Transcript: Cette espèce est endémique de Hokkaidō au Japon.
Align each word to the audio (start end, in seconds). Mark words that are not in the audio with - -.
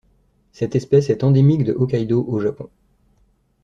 Cette 0.51 0.75
espèce 0.75 1.11
est 1.11 1.23
endémique 1.23 1.63
de 1.63 1.73
Hokkaidō 1.75 2.25
au 2.27 2.39
Japon. 2.39 2.71